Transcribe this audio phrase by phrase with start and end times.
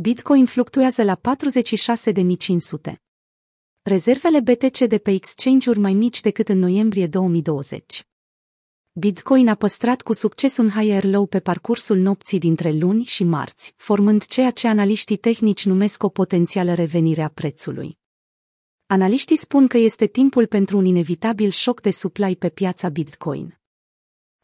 [0.00, 1.20] Bitcoin fluctuează la
[2.90, 2.94] 46.500.
[3.82, 8.06] Rezervele BTC de pe exchange-uri mai mici decât în noiembrie 2020.
[8.92, 13.72] Bitcoin a păstrat cu succes un higher low pe parcursul nopții dintre luni și marți,
[13.76, 17.98] formând ceea ce analiștii tehnici numesc o potențială revenire a prețului.
[18.86, 23.57] Analiștii spun că este timpul pentru un inevitabil șoc de supply pe piața Bitcoin.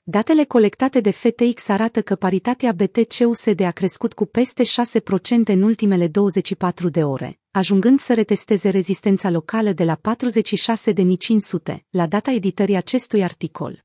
[0.07, 4.67] Datele colectate de FTX arată că paritatea BTC-USD a crescut cu peste 6%
[5.45, 10.01] în ultimele 24 de ore, ajungând să retesteze rezistența locală de la
[11.73, 13.85] 46.500 la data editării acestui articol.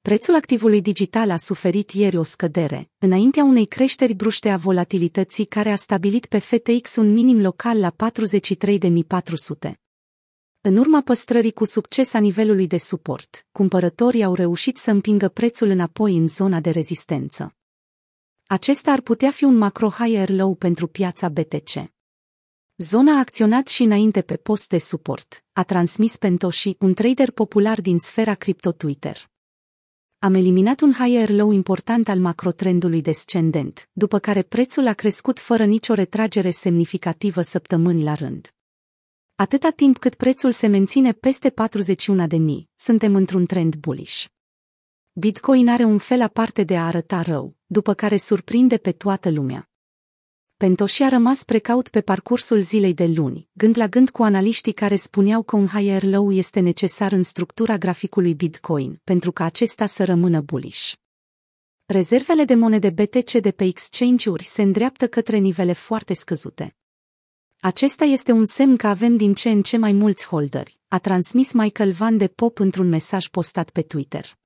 [0.00, 5.70] Prețul activului digital a suferit ieri o scădere, înaintea unei creșteri bruște a volatilității care
[5.70, 7.94] a stabilit pe FTX un minim local la
[9.70, 9.79] 43.400.
[10.62, 15.68] În urma păstrării cu succes a nivelului de suport, cumpărătorii au reușit să împingă prețul
[15.68, 17.56] înapoi în zona de rezistență.
[18.46, 21.92] Acesta ar putea fi un macro higher low pentru piața BTC.
[22.76, 27.80] Zona a acționat și înainte pe post de suport, a transmis Pentoshi, un trader popular
[27.80, 29.30] din sfera cripto Twitter.
[30.18, 35.64] Am eliminat un higher low important al macrotrendului descendent, după care prețul a crescut fără
[35.64, 38.54] nicio retragere semnificativă săptămâni la rând.
[39.40, 44.24] Atâta timp cât prețul se menține peste 41 de mii, suntem într-un trend bullish.
[45.12, 49.70] Bitcoin are un fel aparte de a arăta rău, după care surprinde pe toată lumea.
[50.56, 54.96] Pentoshi a rămas precaut pe parcursul zilei de luni, gând la gând cu analiștii care
[54.96, 60.04] spuneau că un higher low este necesar în structura graficului Bitcoin, pentru ca acesta să
[60.04, 60.92] rămână bullish.
[61.86, 66.74] Rezervele de monede BTC de pe exchange-uri se îndreaptă către nivele foarte scăzute.
[67.62, 71.52] Acesta este un semn că avem din ce în ce mai mulți holderi, a transmis
[71.52, 74.38] Michael Van de Pop într-un mesaj postat pe Twitter.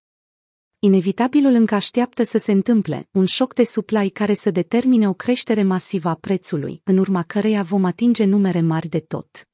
[0.78, 5.62] Inevitabilul încă așteaptă să se întâmple, un șoc de supply care să determine o creștere
[5.62, 9.48] masivă a prețului, în urma căreia vom atinge numere mari de tot.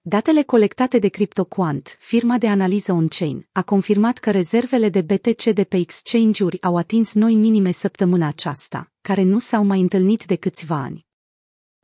[0.00, 5.64] Datele colectate de CryptoQuant, firma de analiză on-chain, a confirmat că rezervele de BTC de
[5.64, 10.76] pe exchange-uri au atins noi minime săptămâna aceasta, care nu s-au mai întâlnit de câțiva
[10.76, 11.10] ani.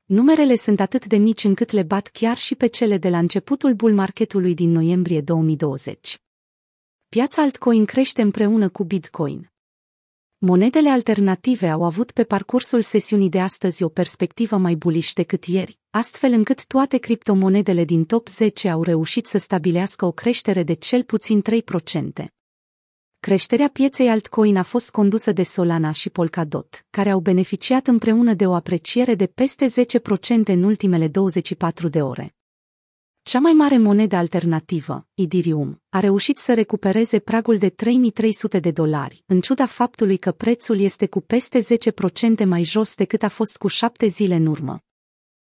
[0.08, 3.74] Numerele sunt atât de mici încât le bat chiar și pe cele de la începutul
[3.74, 6.20] bull marketului din noiembrie 2020.
[7.08, 9.50] Piața altcoin crește împreună cu Bitcoin.
[10.38, 15.78] Monedele alternative au avut pe parcursul sesiunii de astăzi o perspectivă mai bullish decât ieri,
[15.90, 21.02] astfel încât toate criptomonedele din top 10 au reușit să stabilească o creștere de cel
[21.02, 21.42] puțin
[22.22, 22.37] 3%.
[23.20, 28.46] Creșterea pieței altcoin a fost condusă de Solana și Polkadot, care au beneficiat împreună de
[28.46, 32.34] o apreciere de peste 10% în ultimele 24 de ore.
[33.22, 39.22] Cea mai mare monedă alternativă, Ethereum, a reușit să recupereze pragul de 3300 de dolari,
[39.26, 41.60] în ciuda faptului că prețul este cu peste
[42.42, 44.82] 10% mai jos decât a fost cu șapte zile în urmă.